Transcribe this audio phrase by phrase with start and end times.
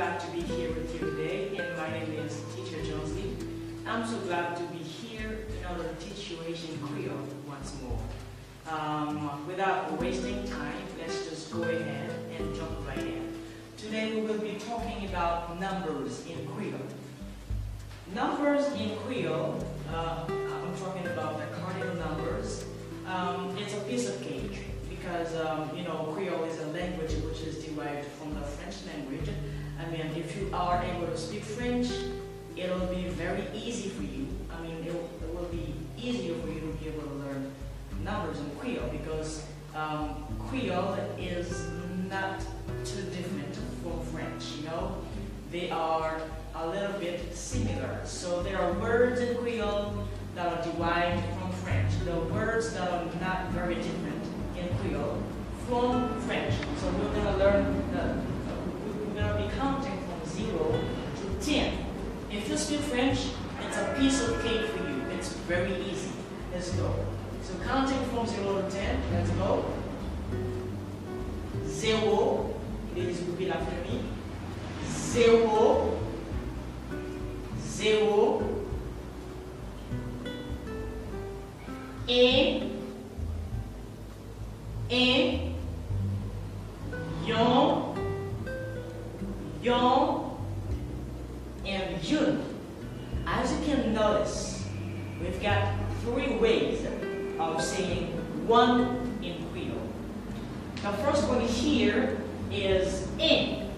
[0.00, 3.36] glad to be here with you today, and my name is Teacher Jonesy.
[3.86, 8.00] I'm so glad to be here in order to teach you Haitian Creole once more.
[8.66, 13.42] Um, without wasting time, let's just go ahead and jump right in.
[13.76, 16.80] Today we will be talking about numbers in Creole.
[18.14, 19.62] Numbers in Creole,
[19.92, 22.64] uh, I'm talking about the cardinal numbers.
[23.06, 27.42] Um, it's a piece of cake because um, you know Creole is a language which
[27.42, 29.28] is derived from the French language.
[29.80, 31.88] I mean, if you are able to speak French,
[32.56, 34.28] it'll be very easy for you.
[34.52, 37.50] I mean, it will, it will be easier for you to be able to learn
[38.04, 41.68] numbers in Creole because um, Creole is
[42.10, 42.40] not
[42.84, 44.44] too different from French.
[44.58, 44.96] You know,
[45.50, 46.20] they are
[46.54, 48.00] a little bit similar.
[48.04, 51.90] So there are words in Creole that are derived from French.
[52.04, 54.24] There are words that are not very different
[54.58, 55.22] in Creole
[55.66, 56.54] from French.
[56.80, 58.29] So we're to learn, the,
[59.26, 60.80] to be counting from 0
[61.40, 61.86] to 10.
[62.30, 63.18] If you speak French,
[63.66, 65.02] it's a piece of cake for you.
[65.10, 66.12] It's very easy.
[66.52, 66.94] Let's go.
[67.42, 69.64] So counting from 0 to 10, let's go.
[71.66, 72.54] 0,
[72.94, 74.02] please repeat after me.
[74.86, 75.98] 0,
[77.60, 78.42] 0,
[82.08, 82.70] un,
[84.90, 85.49] un,
[89.62, 90.38] yon,
[91.66, 92.42] and yun.
[93.26, 94.64] As you can notice,
[95.20, 96.86] we've got three ways
[97.38, 98.06] of saying
[98.46, 99.88] one in Creole.
[100.76, 102.16] The first one here
[102.50, 103.70] is in.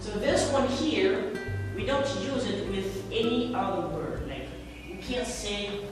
[0.00, 1.32] So this one here,
[1.76, 4.28] we don't use it with any other word.
[4.28, 4.48] Like
[4.88, 5.84] you can't say,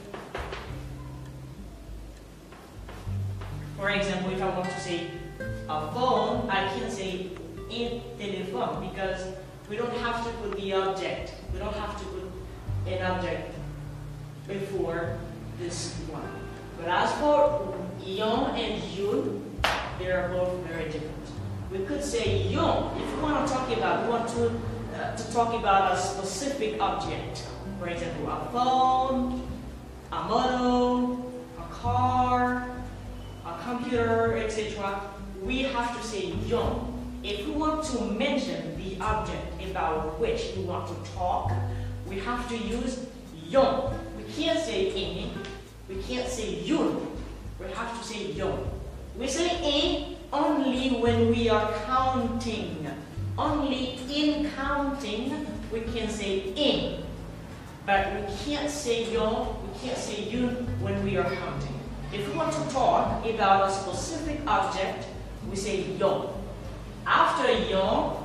[3.77, 5.07] for example, if I want to say
[5.67, 7.29] a phone, I can't say
[7.69, 9.33] in telephone because
[9.69, 11.33] we don't have to put the object.
[11.53, 12.31] We don't have to put
[12.87, 13.55] an object
[14.47, 15.17] before
[15.59, 16.29] this one.
[16.77, 17.73] But as for
[18.05, 19.59] yon and yun,
[19.97, 21.13] they are both very different.
[21.71, 24.51] We could say yon if we want to talk about, we want to,
[24.95, 27.47] uh, to talk about a specific object.
[27.79, 29.47] For example, a phone,
[30.11, 31.21] a motor,
[31.57, 32.69] a car,
[33.45, 35.01] a computer, etc.
[35.41, 36.84] We have to say yon.
[37.25, 41.51] If we want to mention the object about which we want to talk,
[42.07, 43.07] we have to use
[43.49, 43.97] yon.
[44.15, 45.31] We can't say in,
[45.89, 47.17] we can't say yun.
[47.59, 48.69] We have to say yon.
[49.17, 52.87] We say in only when we are counting.
[53.39, 57.03] Only in counting we can say in.
[57.87, 61.79] But we can't say yon, we can't say yun when we are counting.
[62.13, 65.07] If we want to talk about a specific object,
[65.49, 66.44] we say yon.
[67.05, 68.17] After yon,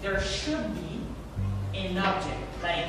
[0.00, 1.00] there should be
[1.78, 2.86] an object like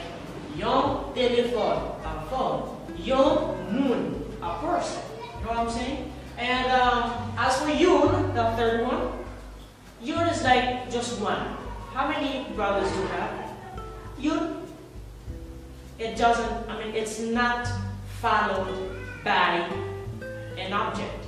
[0.56, 5.02] yon telephone, a phone, yon moon, a person.
[5.40, 6.12] You know what I'm saying?
[6.38, 9.12] And um, as for yun, the third one,
[10.02, 11.57] yun is like just one.
[11.94, 13.52] How many brothers do you have?
[14.19, 14.68] Yun,
[15.97, 17.68] it doesn't, I mean, it's not
[18.19, 18.92] followed
[19.24, 19.68] by
[20.57, 21.25] an object.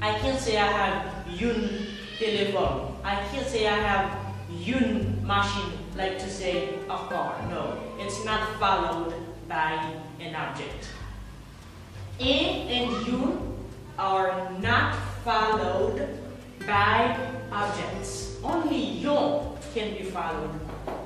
[0.00, 1.86] I can't say I have yun
[2.18, 2.91] telephone.
[3.04, 4.16] I can't say I have
[4.48, 7.34] yun machine, like to say a car.
[7.50, 9.12] No, it's not followed
[9.48, 10.88] by an object.
[12.18, 13.58] In and yun
[13.98, 16.08] are not followed
[16.64, 17.18] by
[17.50, 18.36] objects.
[18.44, 20.54] Only yon can be followed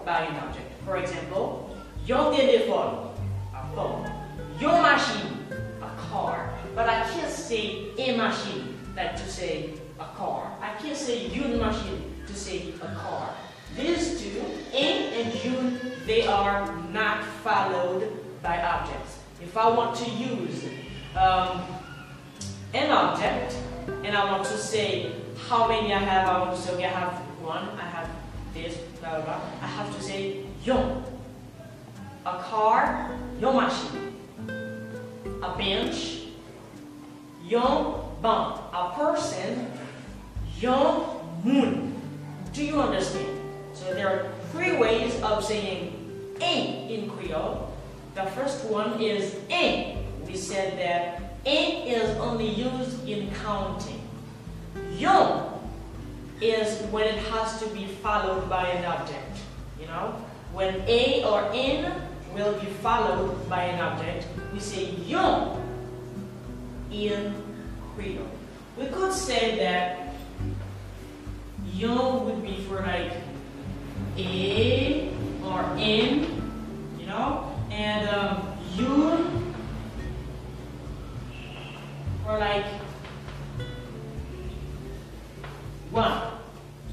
[0.04, 0.72] by an object.
[0.84, 3.14] For example, your telephone,
[3.54, 4.10] a phone.
[4.60, 5.46] Your machine,
[5.82, 6.52] a car.
[6.74, 10.52] But I can't say a machine, like to say a car.
[10.60, 13.30] I can't say yun machine to say a car.
[13.76, 14.42] These two,
[14.72, 18.10] in and yun, they are not followed
[18.42, 19.18] by objects.
[19.42, 20.64] If I want to use
[21.16, 21.62] um,
[22.72, 23.56] an object
[24.04, 25.12] and I want to say
[25.48, 28.10] how many I have, I want to say, okay, I have one, I have
[28.54, 29.40] this, blah, blah, blah.
[29.62, 31.04] I have to say yon.
[32.24, 33.10] A car,
[33.40, 34.14] yon machine.
[35.42, 36.22] A bench,
[37.44, 38.60] yon bank.
[38.72, 39.70] A person,
[40.60, 41.94] yon moon.
[42.52, 43.28] Do you understand?
[43.74, 45.92] So there are three ways of saying
[46.40, 47.72] in in Creole.
[48.14, 49.98] The first one is in.
[50.26, 54.00] We said that in is only used in counting.
[54.96, 55.52] Yon
[56.40, 59.38] is when it has to be followed by an object.
[59.80, 60.16] You know,
[60.52, 61.92] when a or in
[62.32, 65.60] will be followed by an object, we say yon
[66.90, 67.34] in
[67.94, 68.28] Creole.
[68.78, 70.05] We could say that
[71.76, 73.12] Yon would be for like
[74.16, 75.12] a
[75.44, 76.42] or in,
[76.98, 79.54] you know, and um, yun
[82.24, 82.64] for like
[85.90, 86.22] one.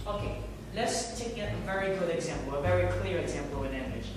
[0.05, 0.37] Okay,
[0.75, 4.07] let's take a very good example, a very clear example in English.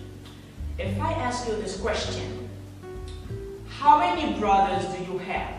[0.78, 2.48] If I ask you this question,
[3.68, 5.54] how many brothers do you have?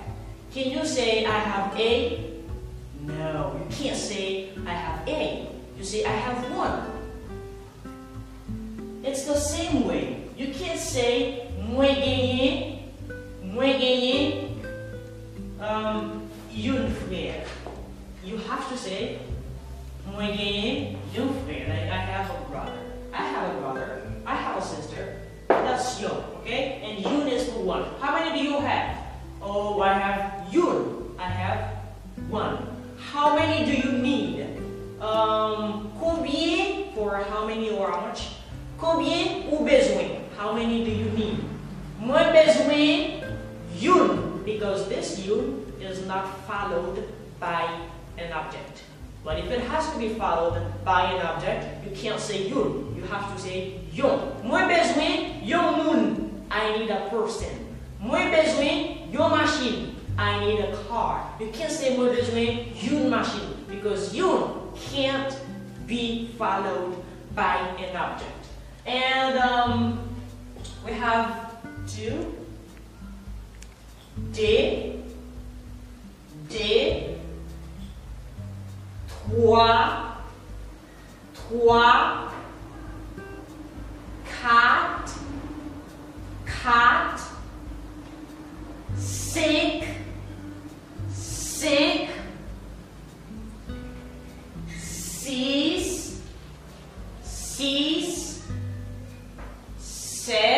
[0.52, 2.37] Can you say I have a?
[3.08, 5.48] No, you can't say I have a.
[5.78, 6.84] You say I have one.
[9.02, 10.24] It's the same way.
[10.36, 12.84] You can't say moi gagné,
[13.44, 14.50] moi gagné,
[15.62, 17.48] um, une frère.
[18.26, 19.20] You have to say
[20.12, 21.70] moi gagné, une frère.
[21.70, 22.87] Like I have a brother.
[49.28, 52.96] But if it has to be followed by an object, you can't say yun.
[52.96, 54.42] You have to say yon.
[54.42, 56.46] Moi besoin yon moun.
[56.50, 57.76] I need a person.
[58.00, 59.98] Moi besoin yon machine.
[60.18, 61.30] I need a car.
[61.42, 65.38] You can't say moi besoin yon machine because yun can't
[65.88, 66.96] be followed
[67.36, 68.48] by an object.
[68.86, 70.08] And um,
[70.86, 71.52] we have
[71.86, 72.34] two.
[74.32, 74.97] D.
[81.50, 82.30] Trois.
[84.42, 85.16] Quatre.
[86.46, 87.32] Quatre.
[88.98, 89.84] Cinq.
[91.10, 92.10] Cinq.
[94.78, 96.20] Six.
[97.24, 98.42] Six.
[99.80, 100.57] Sept.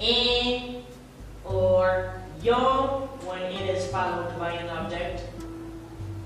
[0.00, 0.82] In,
[1.44, 5.24] or yon when it is followed by an object,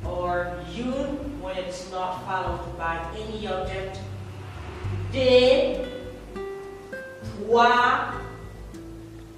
[0.05, 0.93] or you
[1.41, 3.99] when it's not followed by any object.
[5.13, 5.87] Deux,
[7.45, 8.15] trois,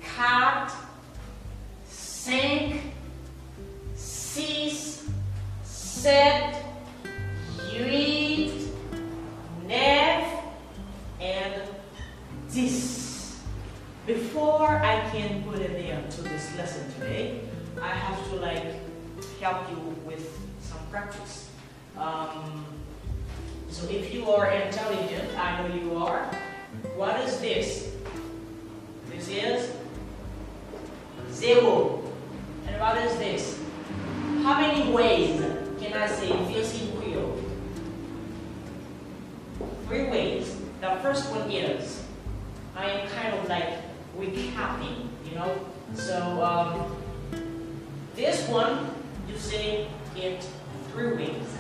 [0.01, 0.73] quatre,
[1.89, 2.83] cinq,
[3.95, 5.03] six,
[5.65, 6.36] sept,
[14.07, 17.41] Before I can put an end to this lesson today,
[17.83, 18.63] I have to like
[19.41, 20.31] help you with
[20.61, 21.51] some practice.
[21.99, 22.65] Um,
[23.69, 26.23] so if you are intelligent, I know you are.
[26.95, 27.91] What is this?
[29.11, 29.73] This is
[31.33, 32.01] zero.
[32.69, 33.61] And what is this?
[34.45, 35.41] How many ways
[35.81, 37.43] can I say this Creole?
[39.89, 40.57] Three ways.
[40.81, 42.05] The first one is
[42.77, 43.86] I am kind of like
[44.19, 45.59] recapping, you know.
[45.95, 46.97] So um,
[48.15, 48.97] this one
[49.29, 50.49] you say it
[50.93, 51.57] three ways.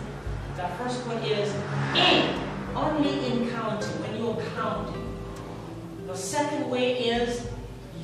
[0.56, 1.52] The first one is
[1.94, 2.40] in,
[2.74, 5.16] only in counting, when you're counting.
[6.06, 7.46] The second way is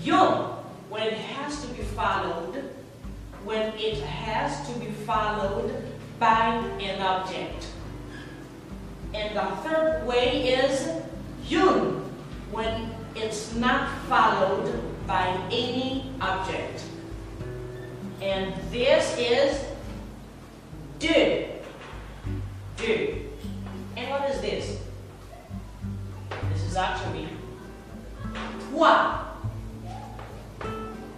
[0.03, 0.59] yon,
[0.91, 2.71] when it has to be followed,
[3.45, 5.73] when it has to be followed
[6.19, 7.69] by an object.
[9.15, 10.89] And the third way is
[11.49, 12.05] yun,
[12.51, 14.73] when it's not followed
[15.07, 16.85] by any object.
[18.21, 19.65] And this is
[20.99, 21.47] do.
[22.77, 23.19] Do.
[23.97, 24.79] And what is this?
[26.53, 27.29] This is actually
[28.71, 29.19] toi.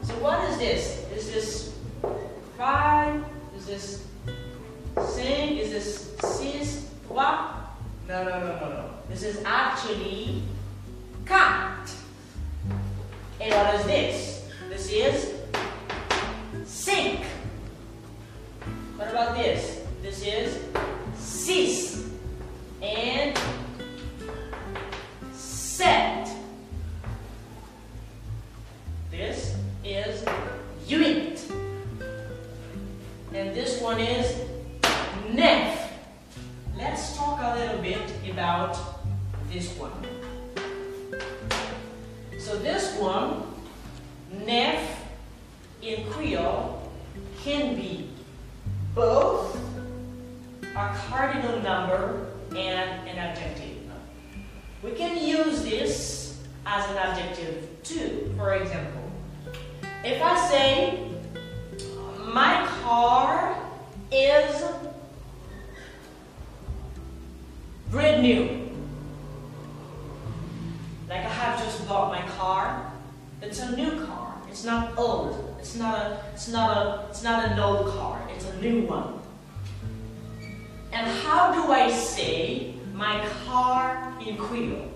[0.02, 1.06] So what is this?
[1.14, 1.74] Is this
[2.56, 3.22] five?
[3.56, 4.06] Is this
[5.14, 5.60] cinq?
[5.60, 6.90] Is this six?
[7.06, 7.54] Trois?
[8.08, 8.90] No, no, no, no, no.
[9.08, 10.42] This is actually
[11.26, 11.73] quatre.
[13.44, 14.48] And what is this?
[14.70, 15.34] This is
[16.64, 17.20] sink.
[18.96, 19.82] What about this?
[20.00, 20.64] This is
[47.42, 48.08] can be
[48.94, 49.56] both
[50.62, 52.26] a cardinal number
[52.56, 53.74] and an adjective.
[54.82, 58.34] We can use this as an adjective too.
[58.36, 59.10] For example,
[60.04, 61.08] if I say,
[62.32, 63.56] my car
[64.12, 64.62] is
[67.90, 68.68] brand new.
[71.08, 72.92] Like I have just bought my car.
[73.40, 74.33] It's a new car.
[74.54, 75.56] It's not old.
[75.58, 78.22] It's not a it's not a it's not an old car.
[78.32, 79.20] It's a new one.
[80.92, 84.92] And how do I say my car in Creole?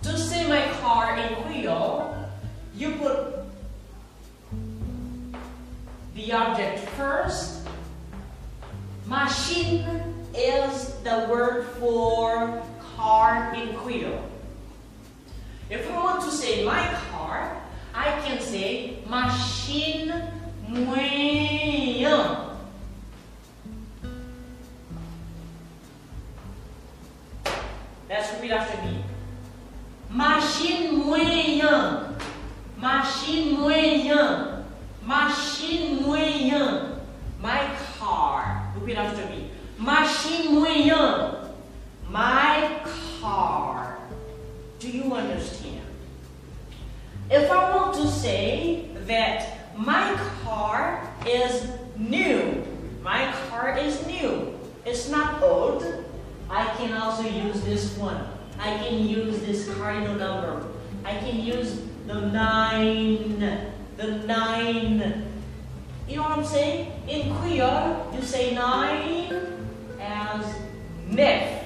[0.00, 2.14] To say my car in Creole,
[2.74, 3.44] you put
[6.14, 7.68] the object first.
[9.04, 9.84] Machine
[10.34, 12.62] is the word for
[12.96, 14.31] car in Creole.
[15.72, 17.56] If I want to say my car,
[17.94, 20.12] I can say machine
[20.68, 22.36] moyen.
[28.06, 29.02] Let's repeat after me.
[30.10, 32.16] Machine moyen.
[32.76, 34.64] Machine moyen.
[35.06, 35.81] Machine
[49.12, 52.64] that my car is new,
[53.02, 55.84] my car is new, it's not old,
[56.48, 58.26] I can also use this one.
[58.58, 60.66] I can use this cardinal number.
[61.04, 63.40] I can use the nine,
[63.96, 65.26] the nine.
[66.08, 66.92] You know what I'm saying?
[67.08, 69.34] In Creole, you say nine
[70.00, 70.54] as
[71.08, 71.64] nef.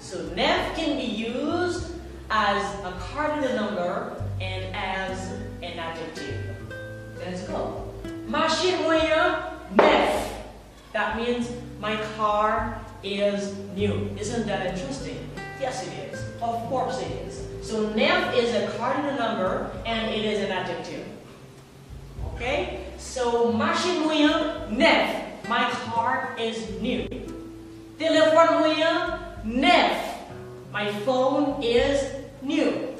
[0.00, 1.92] So nef can be used
[2.30, 6.37] as a cardinal number and as an adjective.
[7.28, 7.84] Let's go.
[8.26, 9.36] Machine moyen
[9.76, 10.32] nef.
[10.94, 14.08] That means my car is new.
[14.18, 15.28] Isn't that interesting?
[15.60, 16.18] Yes, it is.
[16.40, 17.44] Of course it is.
[17.60, 21.04] So nef is a cardinal number and it is an adjective.
[22.32, 22.86] Okay?
[22.96, 25.44] So machine moyen nef.
[25.50, 27.04] My car is new.
[28.00, 30.16] Téléphone moyen nef.
[30.72, 32.08] My phone is
[32.40, 32.96] new.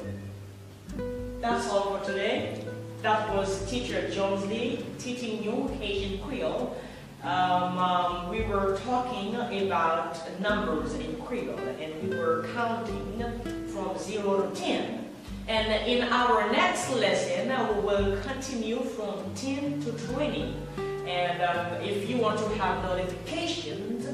[1.41, 2.68] That's all for today.
[3.01, 6.75] That was teacher Jones Lee teaching you Haitian Creole.
[7.23, 13.23] Um, um, we were talking about numbers in Creole and we were counting
[13.67, 15.05] from 0 to 10.
[15.47, 20.53] And in our next lesson, we will continue from 10 to 20.
[21.07, 24.07] And um, if you want to have notifications,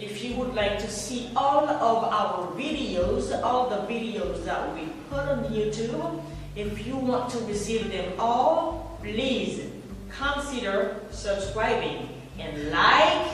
[0.00, 4.88] if you would like to see all of our videos, all the videos that we
[5.08, 6.20] put on YouTube,
[6.54, 9.70] if you want to receive them all, please
[10.10, 13.28] consider subscribing and like,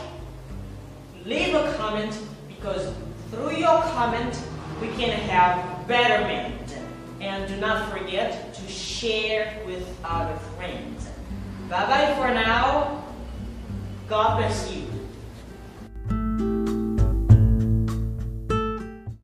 [1.24, 2.16] leave a comment
[2.48, 2.92] because
[3.30, 4.40] through your comment
[4.80, 6.54] we can have betterment.
[7.20, 11.08] And do not forget to share with other friends.
[11.68, 13.04] Bye bye for now.
[14.08, 14.87] God bless you.